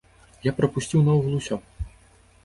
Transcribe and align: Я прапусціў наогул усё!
Я 0.45 0.53
прапусціў 0.59 1.03
наогул 1.07 1.33
усё! 1.41 1.55